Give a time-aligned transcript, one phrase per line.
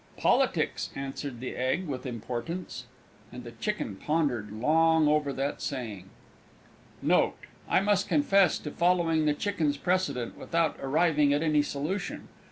[0.17, 2.87] "Politics!" answered the Egg with importance.
[3.31, 6.09] And the Chicken pondered long over that saying.
[7.03, 7.37] Note.
[7.69, 12.29] I must confess to following the Chicken's precedent, without arriving at any solution.